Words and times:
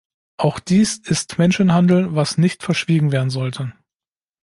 Auch 0.37 0.59
dies 0.59 0.97
ist 0.97 1.37
Menschenhandel, 1.37 2.15
was 2.15 2.39
nicht 2.39 2.63
verschwiegen 2.63 3.11
werden 3.11 3.29
sollte. 3.29 3.71